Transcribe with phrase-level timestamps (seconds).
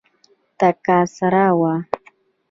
[0.59, 1.73] تکه سره وه.